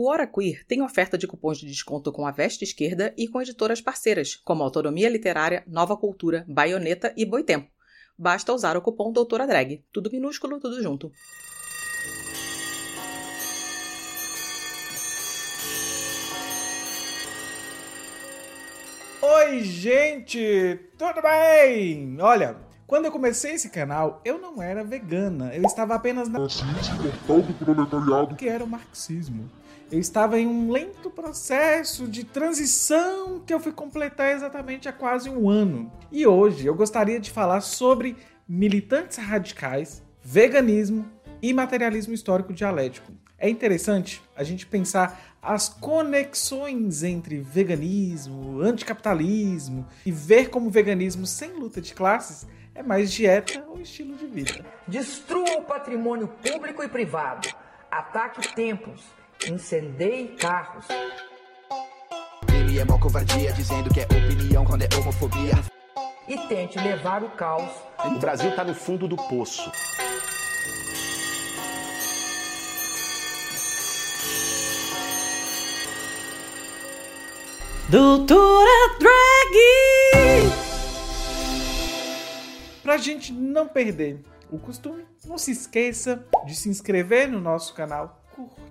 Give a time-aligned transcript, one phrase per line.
[0.00, 3.42] O Hora Queer tem oferta de cupons de desconto com a Veste Esquerda e com
[3.42, 7.68] editoras parceiras, como Autonomia Literária, Nova Cultura, Baioneta e Boitempo.
[8.16, 9.84] Basta usar o cupom Doutora Drag.
[9.92, 11.10] Tudo minúsculo, tudo junto.
[19.20, 20.78] Oi, gente!
[20.96, 22.16] Tudo bem?
[22.20, 22.56] Olha,
[22.86, 25.52] quando eu comecei esse canal, eu não era vegana.
[25.52, 26.38] Eu estava apenas na...
[26.38, 28.36] Marxismo, do proletariado.
[28.36, 29.50] que era o marxismo.
[29.90, 35.30] Eu estava em um lento processo de transição que eu fui completar exatamente há quase
[35.30, 35.90] um ano.
[36.12, 38.14] E hoje eu gostaria de falar sobre
[38.46, 43.10] militantes radicais, veganismo e materialismo histórico dialético.
[43.38, 51.24] É interessante a gente pensar as conexões entre veganismo, anticapitalismo e ver como o veganismo
[51.24, 54.66] sem luta de classes é mais dieta ou estilo de vida.
[54.86, 57.48] Destrua o patrimônio público e privado.
[57.90, 59.02] Ataque templos.
[59.50, 60.84] Incendeie carros.
[62.52, 65.54] Ele é mó covardia, dizendo que é opinião quando é homofobia.
[66.28, 67.70] E tente levar o caos.
[68.04, 69.72] O Brasil tá no fundo do poço.
[77.88, 79.56] Doutora Drag!
[82.82, 88.17] Pra gente não perder o costume, não se esqueça de se inscrever no nosso canal,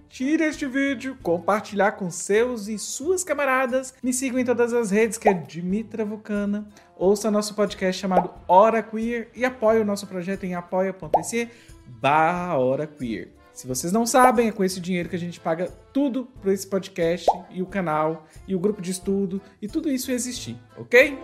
[0.07, 3.93] curtir este vídeo, compartilhar com seus e suas camaradas.
[4.01, 6.65] Me sigam em todas as redes que é Dimitra Vulcana.
[6.95, 11.49] Ouça nosso podcast chamado Hora Queer e apoie o nosso projeto em apoia.se
[11.85, 13.33] barra Hora Queer.
[13.53, 16.65] Se vocês não sabem, é com esse dinheiro que a gente paga tudo para esse
[16.65, 21.19] podcast e o canal e o grupo de estudo e tudo isso existir, ok?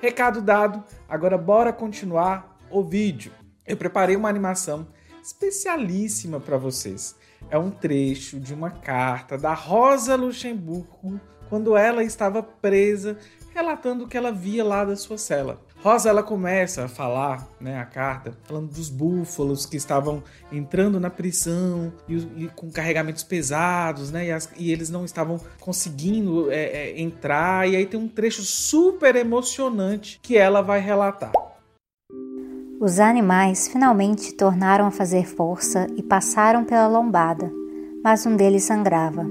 [0.00, 3.32] Recado dado, agora bora continuar o vídeo.
[3.64, 4.88] Eu preparei uma animação
[5.22, 7.19] especialíssima para vocês.
[7.50, 13.18] É um trecho de uma carta da Rosa Luxemburgo quando ela estava presa,
[13.52, 15.60] relatando o que ela via lá da sua cela.
[15.82, 20.22] Rosa ela começa a falar, né, a carta, falando dos búfalos que estavam
[20.52, 25.40] entrando na prisão e, e com carregamentos pesados, né, e, as, e eles não estavam
[25.58, 27.68] conseguindo é, é, entrar.
[27.68, 31.32] E aí tem um trecho super emocionante que ela vai relatar.
[32.80, 37.52] Os animais finalmente tornaram a fazer força e passaram pela lombada,
[38.02, 39.26] mas um deles sangrava.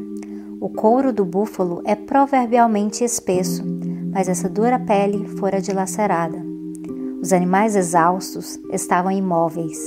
[0.62, 3.64] O couro do búfalo é proverbialmente espesso,
[4.14, 6.38] mas essa dura pele fora dilacerada.
[7.20, 9.80] Os animais exaustos estavam imóveis.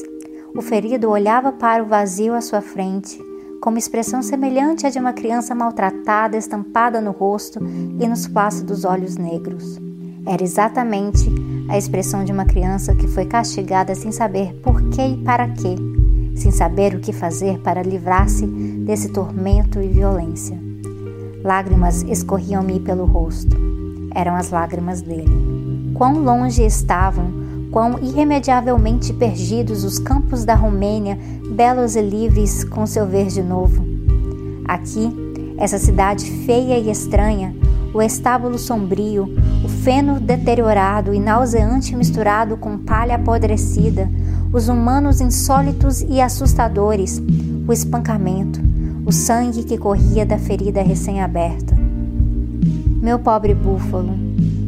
[0.57, 3.17] O ferido olhava para o vazio à sua frente,
[3.61, 7.61] com uma expressão semelhante à de uma criança maltratada estampada no rosto
[8.01, 9.81] e nos plácidos olhos negros.
[10.27, 11.31] Era exatamente
[11.69, 15.77] a expressão de uma criança que foi castigada sem saber por que e para quê,
[16.35, 20.59] sem saber o que fazer para livrar-se desse tormento e violência.
[21.45, 23.57] Lágrimas escorriam-me pelo rosto.
[24.15, 25.93] Eram as lágrimas dele.
[25.95, 27.33] Quão longe estavam,
[27.71, 31.19] quão irremediavelmente perdidos os campos da Romênia,
[31.55, 33.83] belos e livres com seu verde novo.
[34.67, 35.11] Aqui,
[35.57, 37.55] essa cidade feia e estranha,
[37.95, 39.29] o estábulo sombrio,
[39.65, 44.09] o feno deteriorado e nauseante misturado com palha apodrecida,
[44.53, 47.23] os humanos insólitos e assustadores,
[47.67, 48.61] o espancamento,
[49.05, 51.77] o sangue que corria da ferida recém-aberta.
[53.03, 54.15] Meu pobre búfalo,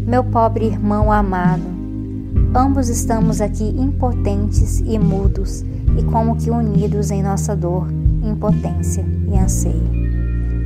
[0.07, 1.63] meu pobre irmão amado,
[2.55, 5.65] ambos estamos aqui impotentes e mudos
[5.97, 7.89] e como que unidos em nossa dor,
[8.23, 10.04] impotência e anseio.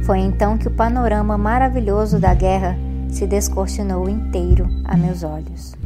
[0.04, 2.76] Foi então que o panorama maravilhoso da guerra
[3.10, 5.78] se descortinou inteiro a meus olhos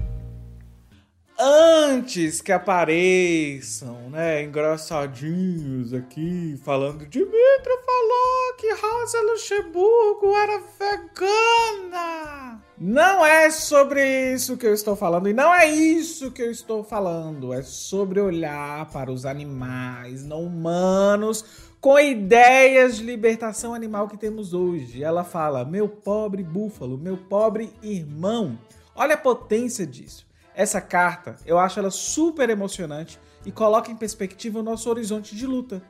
[1.42, 12.61] antes que apareçam, né, engraçadinhos aqui, falando Dimitri falou que Rosa Luxemburgo era vegana.
[12.84, 16.82] Não é sobre isso que eu estou falando e não é isso que eu estou
[16.82, 17.52] falando.
[17.52, 21.44] É sobre olhar para os animais não humanos
[21.80, 25.04] com ideias de libertação animal que temos hoje.
[25.04, 28.58] Ela fala: "Meu pobre búfalo, meu pobre irmão".
[28.96, 30.26] Olha a potência disso.
[30.52, 35.46] Essa carta, eu acho ela super emocionante e coloca em perspectiva o nosso horizonte de
[35.46, 35.80] luta.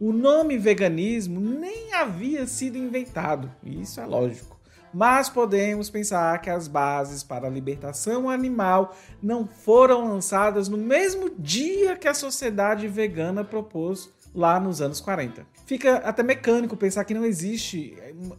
[0.00, 4.59] O nome veganismo nem havia sido inventado, e isso é lógico.
[4.92, 11.30] Mas podemos pensar que as bases para a libertação animal não foram lançadas no mesmo
[11.38, 15.46] dia que a sociedade vegana propôs lá nos anos 40.
[15.66, 17.96] Fica até mecânico pensar que não existe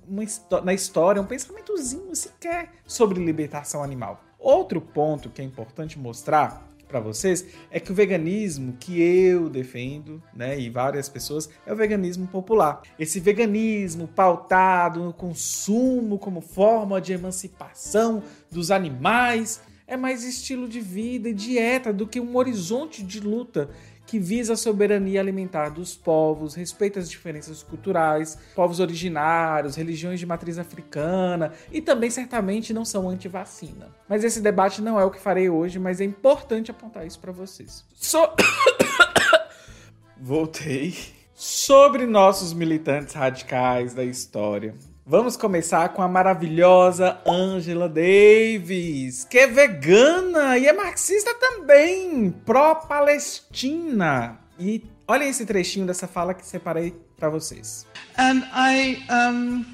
[0.07, 0.23] uma,
[0.63, 4.21] na história um pensamentozinho sequer sobre libertação animal.
[4.37, 10.21] Outro ponto que é importante mostrar para vocês é que o veganismo que eu defendo,
[10.35, 12.81] né, e várias pessoas, é o veganismo popular.
[12.99, 18.21] Esse veganismo pautado no consumo como forma de emancipação
[18.51, 23.69] dos animais é mais estilo de vida e dieta do que um horizonte de luta
[24.11, 30.25] que visa a soberania alimentar dos povos, respeita as diferenças culturais, povos originários, religiões de
[30.25, 33.87] matriz africana e também certamente não são anti-vacina.
[34.09, 37.31] Mas esse debate não é o que farei hoje, mas é importante apontar isso para
[37.31, 37.85] vocês.
[37.95, 38.19] So...
[40.19, 40.93] Voltei.
[41.33, 44.75] Sobre nossos militantes radicais da história.
[45.03, 54.37] Vamos começar com a maravilhosa Angela Davis, que é vegana e é marxista também, pró-Palestina.
[54.59, 57.87] E olha esse trechinho dessa fala que separei para vocês.
[58.15, 59.65] And I, um,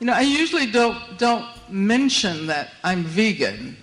[0.00, 3.76] you know, I usually don't don't mention that I'm vegan,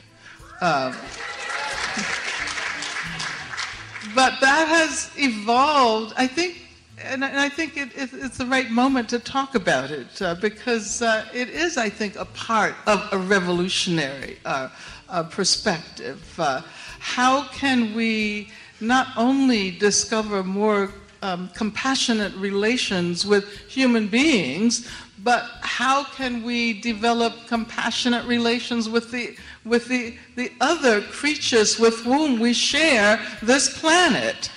[0.59, 0.91] uh,
[4.15, 6.15] but that has evolved.
[6.17, 6.66] I think
[7.03, 11.01] and, I think it, it, it's the right moment to talk about it uh, because
[11.01, 14.69] uh, it is, I think, a part of a revolutionary uh,
[15.09, 16.21] uh perspective.
[16.39, 16.61] Uh,
[16.99, 18.49] how can we
[18.81, 20.91] not only discover more
[21.21, 24.89] um, compassionate relations with human beings,
[25.23, 29.35] but how can we develop compassionate relations with the
[29.65, 34.49] with the, the other creatures with whom we share this planet?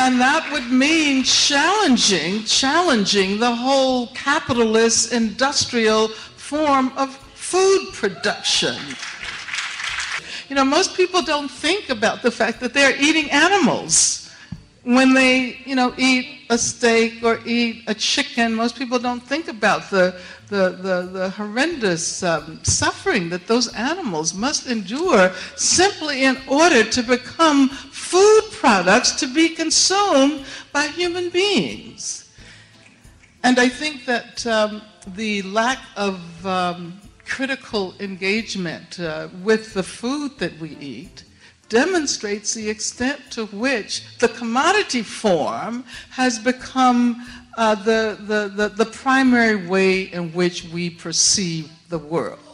[0.00, 8.76] And that would mean challenging, challenging the whole capitalist industrial form of food production.
[10.48, 14.30] You know, most people don't think about the fact that they're eating animals.
[14.84, 19.48] When they, you know, eat a steak or eat a chicken, most people don't think
[19.48, 26.38] about the, the, the, the horrendous um, suffering that those animals must endure simply in
[26.46, 27.70] order to become
[28.10, 32.32] food products to be consumed by human beings.
[33.42, 34.82] And I think that um,
[35.14, 36.16] the lack of
[36.46, 41.24] um, critical engagement uh, with the food that we eat
[41.68, 47.26] demonstrates the extent to which the commodity form has become
[47.58, 52.47] uh, the, the, the, the primary way in which we perceive the world.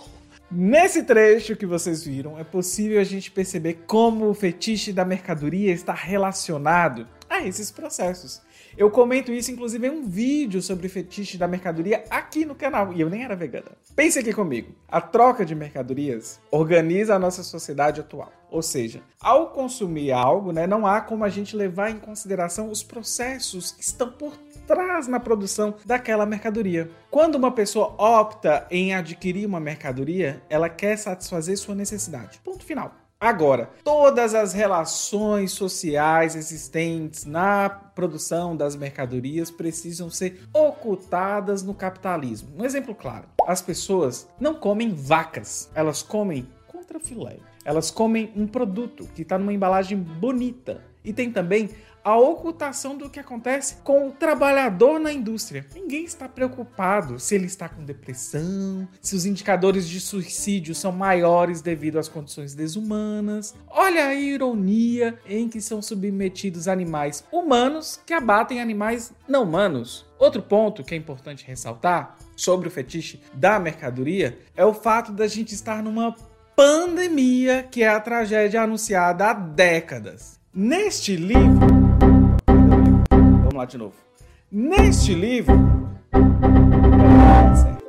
[0.51, 5.73] Nesse trecho que vocês viram, é possível a gente perceber como o fetiche da mercadoria
[5.73, 8.43] está relacionado a esses processos.
[8.77, 13.01] Eu comento isso, inclusive, em um vídeo sobre fetiche da mercadoria aqui no canal, e
[13.01, 13.73] eu nem era vegana.
[13.95, 18.33] Pense aqui comigo: a troca de mercadorias organiza a nossa sociedade atual.
[18.51, 22.83] Ou seja, ao consumir algo, né, não há como a gente levar em consideração os
[22.83, 26.91] processos que estão por traz na produção daquela mercadoria.
[27.11, 32.41] Quando uma pessoa opta em adquirir uma mercadoria, ela quer satisfazer sua necessidade.
[32.43, 32.93] Ponto final.
[33.21, 42.51] Agora, todas as relações sociais existentes na produção das mercadorias precisam ser ocultadas no capitalismo.
[42.59, 47.39] Um exemplo claro: as pessoas não comem vacas, elas comem contrafilé.
[47.65, 50.83] Elas comem um produto que está numa embalagem bonita.
[51.03, 51.71] E tem também
[52.05, 55.67] a ocultação do que acontece com o trabalhador na indústria.
[55.75, 61.63] Ninguém está preocupado se ele está com depressão, se os indicadores de suicídio são maiores
[61.63, 63.55] devido às condições desumanas.
[63.69, 70.05] Olha a ironia em que são submetidos animais humanos que abatem animais não humanos.
[70.19, 75.27] Outro ponto que é importante ressaltar sobre o fetiche da mercadoria é o fato da
[75.27, 76.15] gente estar numa
[76.55, 80.39] pandemia que é a tragédia anunciada há décadas.
[80.53, 81.74] Neste livro,
[83.67, 83.95] de novo.
[84.51, 85.55] Neste livro.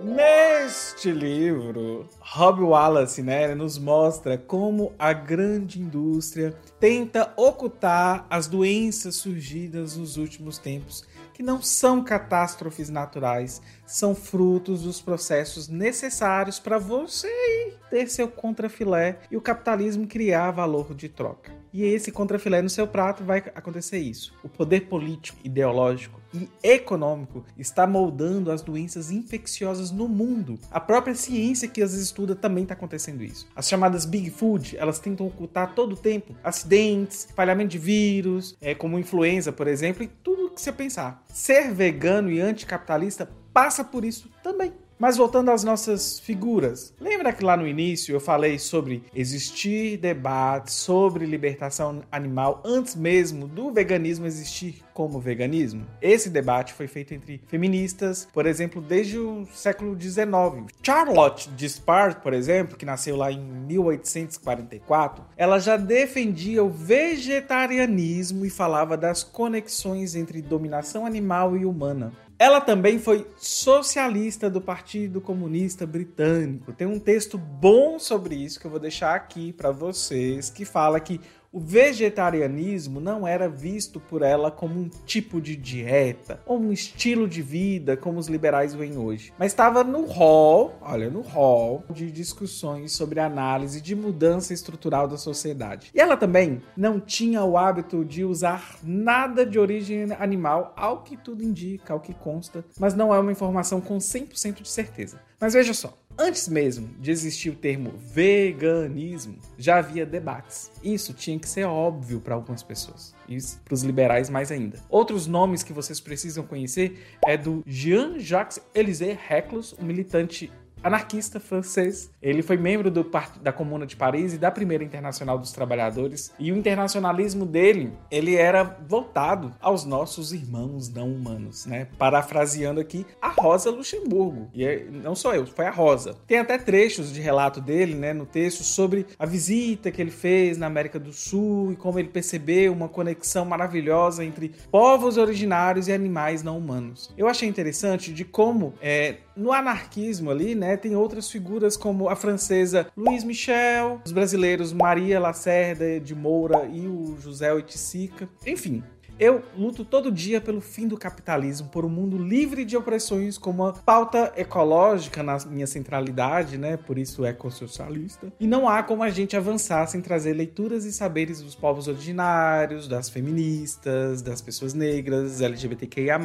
[0.02, 9.16] Neste livro, Rob Wallace né, nos mostra como a grande indústria tenta ocultar as doenças
[9.16, 11.06] surgidas nos últimos tempos,
[11.36, 19.20] que não são catástrofes naturais, são frutos dos processos necessários para você ter seu contrafilé
[19.30, 21.52] e o capitalismo criar valor de troca.
[21.74, 24.34] E esse contrafilé no seu prato vai acontecer isso.
[24.42, 30.58] O poder político, ideológico e econômico está moldando as doenças infecciosas no mundo.
[30.72, 33.46] A própria ciência que as estuda também está acontecendo isso.
[33.54, 38.74] As chamadas Big Food, elas tentam ocultar todo o tempo acidentes, falhamento de vírus, é,
[38.74, 41.24] como influenza, por exemplo, e tudo que você pensar.
[41.28, 44.74] Ser vegano e anticapitalista passa por isso também.
[44.98, 50.72] Mas voltando às nossas figuras, lembra que lá no início eu falei sobre existir debate
[50.72, 55.86] sobre libertação animal antes mesmo do veganismo existir como veganismo?
[56.02, 60.72] Esse debate foi feito entre feministas, por exemplo, desde o século XIX.
[60.82, 68.50] Charlotte Despard, por exemplo, que nasceu lá em 1844, ela já defendia o vegetarianismo e
[68.50, 72.14] falava das conexões entre dominação animal e humana.
[72.38, 76.74] Ela também foi socialista do Partido Comunista Britânico.
[76.74, 81.00] Tem um texto bom sobre isso que eu vou deixar aqui para vocês, que fala
[81.00, 81.22] que
[81.56, 87.30] o vegetarianismo não era visto por ela como um tipo de dieta ou um estilo
[87.30, 92.12] de vida como os liberais veem hoje, mas estava no hall, olha, no hall de
[92.12, 95.92] discussões sobre análise de mudança estrutural da sociedade.
[95.96, 101.16] E ela também não tinha o hábito de usar nada de origem animal, ao que
[101.16, 105.22] tudo indica, ao que consta, mas não é uma informação com 100% de certeza.
[105.40, 110.72] Mas veja só, Antes mesmo de existir o termo veganismo, já havia debates.
[110.82, 113.14] Isso tinha que ser óbvio para algumas pessoas.
[113.28, 114.80] Isso para os liberais mais ainda.
[114.90, 120.52] Outros nomes que vocês precisam conhecer é do Jean-Jacques Élisée Reclus, um militante
[120.86, 122.12] anarquista francês.
[122.22, 123.10] Ele foi membro do,
[123.42, 126.32] da Comuna de Paris e da Primeira Internacional dos Trabalhadores.
[126.38, 131.88] E o internacionalismo dele, ele era voltado aos nossos irmãos não humanos, né?
[131.98, 134.48] Parafraseando aqui a Rosa Luxemburgo.
[134.54, 136.16] E é, não sou eu, foi a Rosa.
[136.28, 140.56] Tem até trechos de relato dele, né, no texto sobre a visita que ele fez
[140.56, 145.94] na América do Sul e como ele percebeu uma conexão maravilhosa entre povos originários e
[145.94, 147.12] animais não humanos.
[147.18, 152.16] Eu achei interessante de como é, no anarquismo ali, né, tem outras figuras como a
[152.16, 158.28] francesa Louise Michel, os brasileiros Maria Lacerda de Moura e o José Oiticica.
[158.46, 158.84] Enfim,
[159.20, 163.50] eu luto todo dia pelo fim do capitalismo, por um mundo livre de opressões, com
[163.50, 166.78] uma pauta ecológica na minha centralidade, né?
[166.78, 168.32] Por isso ecossocialista.
[168.40, 172.88] E não há como a gente avançar sem trazer leituras e saberes dos povos originários,
[172.88, 176.20] das feministas, das pessoas negras, LGBTQIA,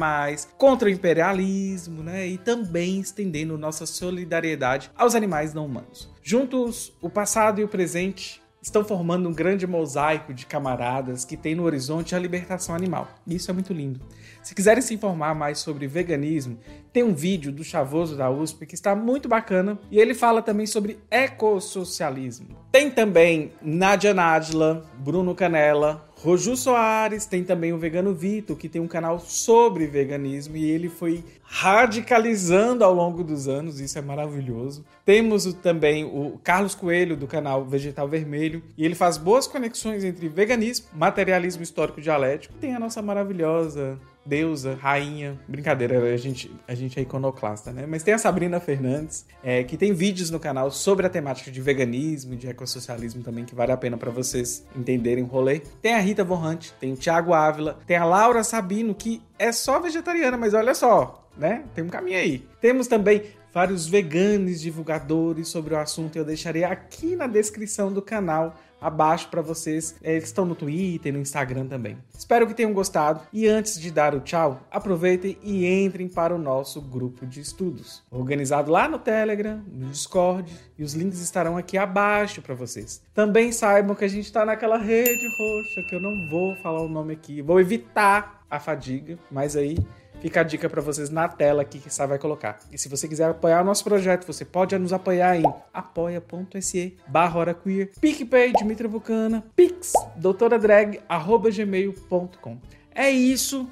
[0.57, 2.27] contra o imperialismo, né?
[2.27, 6.09] E também estendendo nossa solidariedade aos animais não humanos.
[6.23, 11.55] Juntos, o passado e o presente estão formando um grande mosaico de camaradas que tem
[11.55, 13.07] no horizonte a libertação animal.
[13.25, 13.99] Isso é muito lindo.
[14.43, 16.59] Se quiserem se informar mais sobre veganismo,
[16.93, 20.67] tem um vídeo do Chavoso da USP que está muito bacana e ele fala também
[20.67, 22.49] sobre ecossocialismo.
[22.71, 28.79] Tem também Nadia Nadla, Bruno Canella, Roju Soares, tem também o Vegano Vitor, que tem
[28.79, 34.85] um canal sobre veganismo e ele foi radicalizando ao longo dos anos, isso é maravilhoso.
[35.03, 40.29] Temos também o Carlos Coelho, do canal Vegetal Vermelho, e ele faz boas conexões entre
[40.29, 42.53] veganismo, materialismo histórico dialético.
[42.61, 45.39] Tem a nossa maravilhosa deusa, rainha.
[45.47, 47.85] Brincadeira, a gente, a gente é iconoclasta, né?
[47.87, 51.61] Mas tem a Sabrina Fernandes, é, que tem vídeos no canal sobre a temática de
[51.61, 55.59] veganismo de ecossocialismo também, que vale a pena para vocês entenderem o rolê.
[55.81, 59.79] Tem a Rita Hunt, tem o Thiago Ávila, tem a Laura Sabino, que é só
[59.79, 61.63] vegetariana, mas olha só, né?
[61.73, 62.45] Tem um caminho aí.
[62.59, 63.23] Temos também
[63.53, 66.15] vários veganos divulgadores sobre o assunto.
[66.15, 71.13] Eu deixarei aqui na descrição do canal abaixo para vocês é, que estão no Twitter,
[71.13, 71.97] no Instagram também.
[72.17, 76.39] Espero que tenham gostado e antes de dar o tchau, aproveitem e entrem para o
[76.39, 81.77] nosso grupo de estudos, organizado lá no Telegram, no Discord e os links estarão aqui
[81.77, 83.01] abaixo para vocês.
[83.13, 86.89] Também saibam que a gente está naquela rede roxa que eu não vou falar o
[86.89, 89.77] nome aqui, vou evitar a fadiga, mas aí
[90.21, 92.59] Fica a dica para vocês na tela aqui que você vai colocar.
[92.71, 97.53] E se você quiser apoiar o nosso projeto, você pode nos apoiar em apoia.se barra
[97.55, 102.57] queer, PicPay, Dimitra Vulcana, Pix, doutoradrag, arroba gmail.com.
[102.93, 103.67] É isso.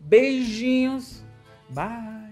[0.00, 1.22] Beijinhos.
[1.68, 2.31] Bye.